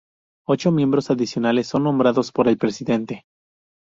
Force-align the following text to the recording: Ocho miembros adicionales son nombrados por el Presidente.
Ocho 0.47 0.71
miembros 0.71 1.11
adicionales 1.11 1.67
son 1.67 1.83
nombrados 1.83 2.31
por 2.31 2.47
el 2.47 2.57
Presidente. 2.57 3.27